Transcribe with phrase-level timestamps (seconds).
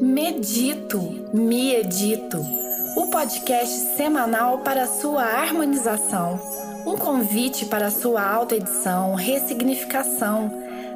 [0.00, 0.98] Medito,
[1.34, 2.42] me edito,
[2.96, 6.40] o podcast semanal para sua harmonização,
[6.86, 10.50] um convite para sua autoedição, ressignificação,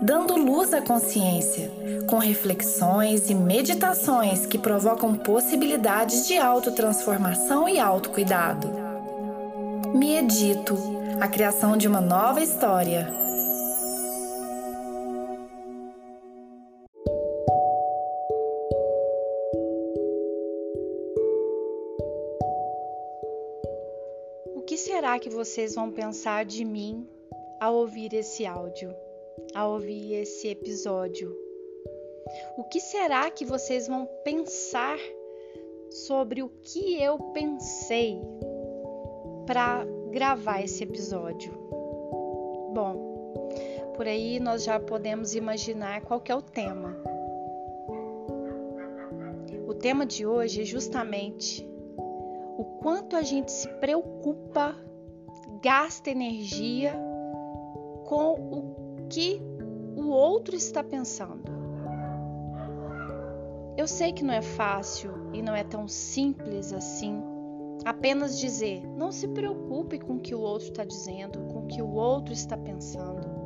[0.00, 1.70] dando luz à consciência,
[2.06, 8.70] com reflexões e meditações que provocam possibilidades de autotransformação e autocuidado.
[9.94, 10.74] Me edito,
[11.20, 13.25] a criação de uma nova história.
[24.76, 27.08] Que será que vocês vão pensar de mim
[27.58, 28.94] ao ouvir esse áudio,
[29.54, 31.34] ao ouvir esse episódio?
[32.58, 34.98] O que será que vocês vão pensar
[35.90, 38.20] sobre o que eu pensei
[39.46, 41.54] para gravar esse episódio?
[42.74, 43.40] Bom,
[43.94, 46.94] por aí nós já podemos imaginar qual é o tema.
[49.66, 51.66] O tema de hoje é justamente
[52.56, 54.74] o quanto a gente se preocupa,
[55.62, 56.94] gasta energia
[58.06, 59.40] com o que
[59.96, 61.54] o outro está pensando.
[63.76, 67.22] Eu sei que não é fácil e não é tão simples assim
[67.86, 71.80] apenas dizer não se preocupe com o que o outro está dizendo, com o que
[71.80, 73.36] o outro está pensando.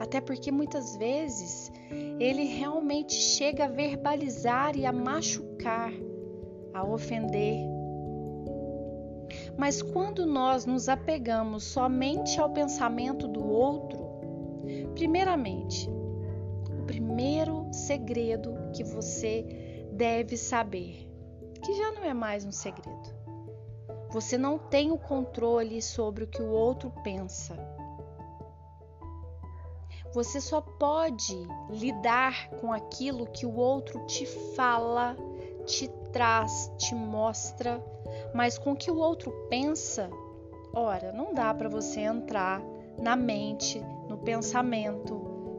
[0.00, 1.70] Até porque muitas vezes
[2.18, 5.92] ele realmente chega a verbalizar e a machucar,
[6.72, 7.58] a ofender,
[9.56, 13.98] mas quando nós nos apegamos somente ao pensamento do outro,
[14.94, 15.88] primeiramente,
[16.78, 21.08] o primeiro segredo que você deve saber,
[21.62, 23.22] que já não é mais um segredo.
[24.10, 27.56] Você não tem o controle sobre o que o outro pensa.
[30.12, 31.34] Você só pode
[31.70, 35.16] lidar com aquilo que o outro te fala,
[35.64, 37.82] te traz, te mostra
[38.34, 40.10] mas com o que o outro pensa,
[40.72, 42.62] ora, não dá para você entrar
[42.98, 45.14] na mente, no pensamento,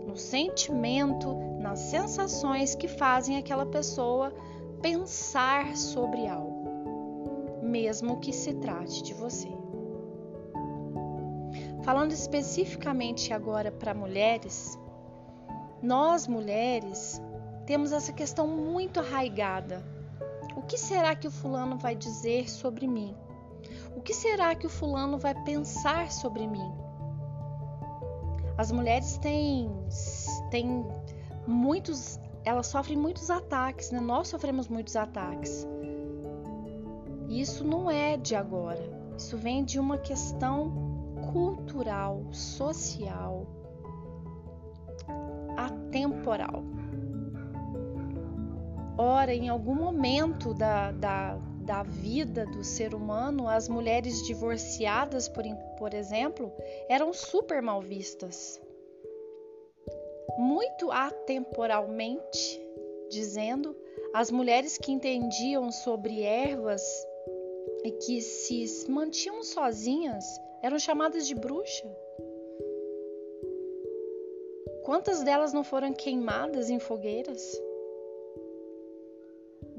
[0.08, 4.34] no sentimento, nas sensações que fazem aquela pessoa
[4.82, 9.50] pensar sobre algo, mesmo que se trate de você.
[11.84, 14.78] Falando especificamente agora para mulheres,
[15.82, 17.22] nós mulheres
[17.66, 19.93] temos essa questão muito arraigada
[20.64, 23.14] o que será que o fulano vai dizer sobre mim?
[23.98, 26.72] O que será que o fulano vai pensar sobre mim?
[28.58, 29.70] As mulheres têm,
[30.50, 30.86] têm
[31.46, 34.00] muitos, elas sofrem muitos ataques, né?
[34.00, 35.68] Nós sofremos muitos ataques.
[37.28, 38.90] E isso não é de agora.
[39.18, 40.72] Isso vem de uma questão
[41.34, 43.46] cultural, social,
[45.58, 46.64] atemporal.
[48.98, 55.44] Ora, em algum momento da, da, da vida do ser humano, as mulheres divorciadas, por,
[55.78, 56.52] por exemplo,
[56.88, 58.62] eram super mal vistas.
[60.38, 62.62] Muito atemporalmente,
[63.10, 63.76] dizendo,
[64.14, 66.84] as mulheres que entendiam sobre ervas
[67.84, 70.24] e que se mantinham sozinhas
[70.62, 71.88] eram chamadas de bruxa.
[74.84, 77.42] Quantas delas não foram queimadas em fogueiras?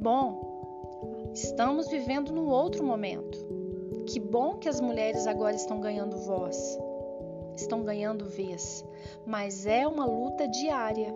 [0.04, 3.38] Bom, estamos vivendo num outro momento.
[4.06, 6.78] Que bom que as mulheres agora estão ganhando voz,
[7.56, 8.84] estão ganhando vez,
[9.26, 11.08] mas é uma luta diária.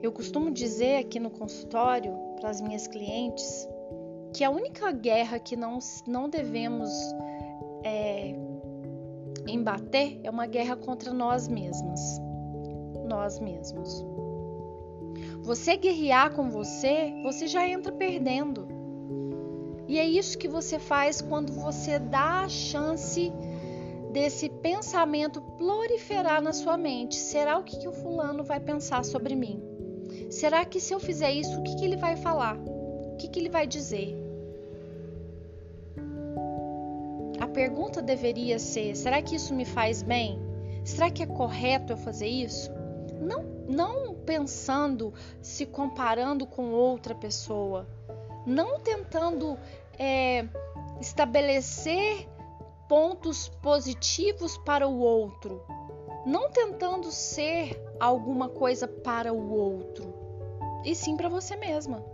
[0.00, 3.68] Eu costumo dizer aqui no consultório para as minhas clientes
[4.32, 6.88] que a única guerra que não, não devemos
[7.84, 8.34] é,
[9.46, 12.00] embater é uma guerra contra nós mesmas.
[13.06, 14.02] Nós mesmos.
[15.48, 18.68] Você guerrear com você, você já entra perdendo.
[19.88, 23.32] E é isso que você faz quando você dá a chance
[24.12, 27.16] desse pensamento proliferar na sua mente.
[27.16, 29.62] Será o que, que o fulano vai pensar sobre mim?
[30.28, 32.58] Será que se eu fizer isso, o que, que ele vai falar?
[32.58, 34.14] O que, que ele vai dizer?
[37.40, 40.38] A pergunta deveria ser: será que isso me faz bem?
[40.84, 42.70] Será que é correto eu fazer isso?
[43.20, 45.12] Não, não pensando,
[45.42, 47.86] se comparando com outra pessoa,
[48.46, 49.58] não tentando
[49.98, 50.46] é,
[51.00, 52.28] estabelecer
[52.88, 55.62] pontos positivos para o outro,
[56.24, 60.14] não tentando ser alguma coisa para o outro,
[60.84, 62.04] e sim para você mesma.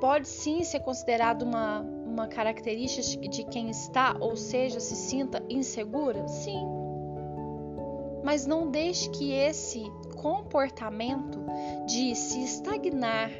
[0.00, 6.28] Pode sim ser considerado uma, uma característica de quem está, ou seja, se sinta insegura?
[6.28, 6.83] Sim
[8.24, 9.84] mas não deixe que esse
[10.16, 11.44] comportamento
[11.86, 13.30] de se estagnar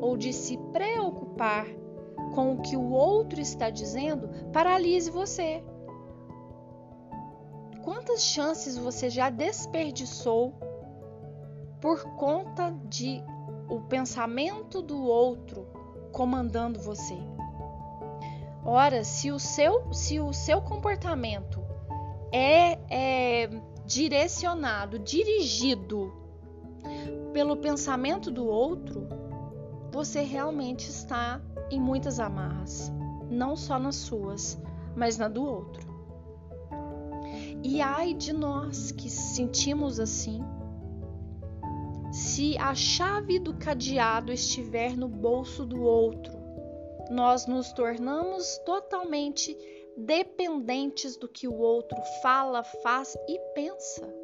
[0.00, 1.66] ou de se preocupar
[2.34, 5.62] com o que o outro está dizendo paralise você.
[7.84, 10.52] Quantas chances você já desperdiçou
[11.80, 13.22] por conta de
[13.68, 15.66] o pensamento do outro
[16.10, 17.16] comandando você?
[18.64, 21.60] Ora, se o seu, se o seu comportamento
[22.32, 23.50] é, é
[23.92, 26.10] direcionado, dirigido
[27.34, 29.06] pelo pensamento do outro,
[29.90, 32.90] você realmente está em muitas amarras,
[33.30, 34.58] não só nas suas,
[34.96, 35.86] mas na do outro.
[37.62, 40.42] E ai de nós que sentimos assim,
[42.10, 46.32] se a chave do cadeado estiver no bolso do outro,
[47.10, 49.54] nós nos tornamos totalmente
[49.96, 54.22] dependentes do que o outro fala, faz e pensa.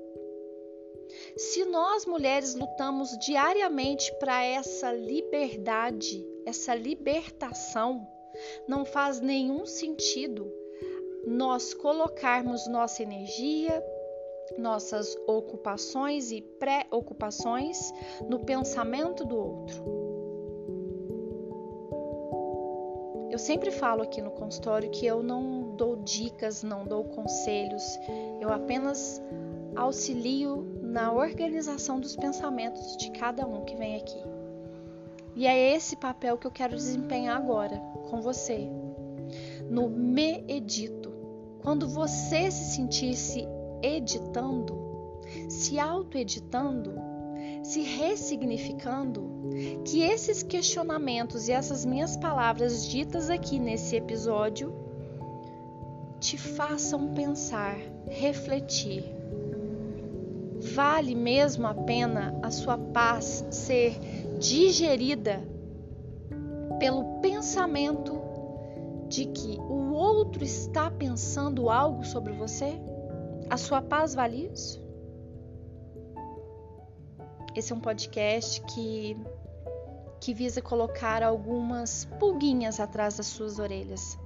[1.36, 8.06] Se nós mulheres lutamos diariamente para essa liberdade, essa libertação,
[8.66, 10.52] não faz nenhum sentido
[11.26, 13.82] nós colocarmos nossa energia,
[14.56, 17.92] nossas ocupações e pré-ocupações
[18.28, 20.07] no pensamento do outro.
[23.38, 27.84] Eu sempre falo aqui no consultório que eu não dou dicas, não dou conselhos,
[28.40, 29.22] eu apenas
[29.76, 34.20] auxilio na organização dos pensamentos de cada um que vem aqui.
[35.36, 37.78] E é esse papel que eu quero desempenhar agora
[38.10, 38.68] com você.
[39.70, 41.12] No me edito.
[41.62, 43.46] Quando você se sentir se
[43.80, 44.76] editando,
[45.48, 46.92] se auto-editando,
[47.62, 49.50] se ressignificando,
[49.84, 54.74] que esses questionamentos e essas minhas palavras ditas aqui nesse episódio
[56.20, 57.76] te façam pensar,
[58.06, 59.18] refletir
[60.60, 63.98] Vale mesmo a pena a sua paz ser
[64.38, 65.40] digerida
[66.80, 68.20] pelo pensamento
[69.08, 72.78] de que o outro está pensando algo sobre você?
[73.48, 74.82] A sua paz vale isso?
[77.58, 79.16] Esse é um podcast que
[80.20, 84.16] que visa colocar algumas pulguinhas atrás das suas orelhas,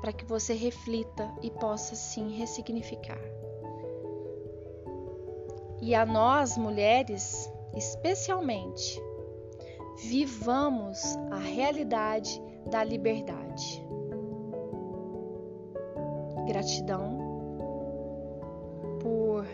[0.00, 3.20] para que você reflita e possa sim ressignificar.
[5.82, 7.46] E a nós, mulheres,
[7.76, 8.98] especialmente,
[10.04, 13.84] vivamos a realidade da liberdade.
[16.46, 17.18] Gratidão
[18.98, 19.46] por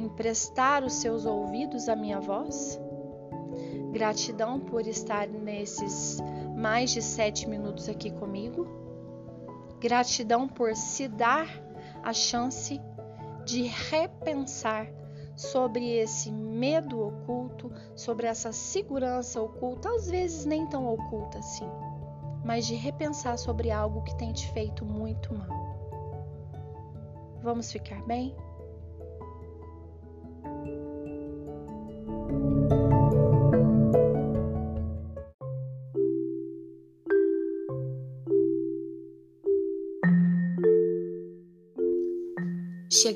[0.00, 2.80] emprestar os seus ouvidos à minha voz.
[3.92, 6.18] Gratidão por estar nesses
[6.56, 8.66] mais de sete minutos aqui comigo.
[9.80, 11.48] Gratidão por se dar
[12.02, 12.80] a chance
[13.44, 14.88] de repensar
[15.36, 21.68] sobre esse medo oculto, sobre essa segurança oculta, às vezes nem tão oculta assim,
[22.44, 25.58] mas de repensar sobre algo que tem te feito muito mal.
[27.40, 28.34] Vamos ficar bem?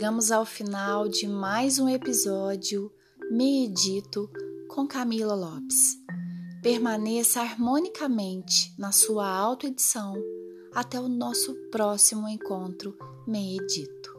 [0.03, 2.91] Chegamos ao final de mais um episódio
[3.31, 4.29] Medito
[4.69, 5.97] com Camila Lopes.
[6.61, 10.13] Permaneça harmonicamente na sua autoedição
[10.75, 14.12] até o nosso próximo encontro Medito.